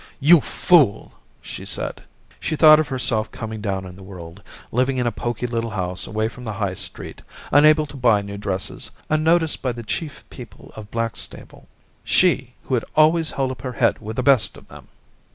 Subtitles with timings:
[0.15, 1.13] * You fool!
[1.27, 2.01] * she said.
[2.39, 6.07] She thought of herself coming down in the world, living in a pokey little house
[6.07, 9.83] away from the High Street, unable to buy new 268 Orientations dresses, unnoticed by the
[9.83, 11.67] chief people of Blackstable—
[12.17, 14.87] she who had always held up her head with the best of them